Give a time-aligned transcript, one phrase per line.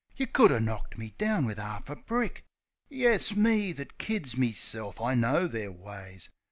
[0.15, 2.43] You could er knocked me down wiv 'arf a brick!
[2.89, 6.27] Yes, me, that kids meself I know their ways.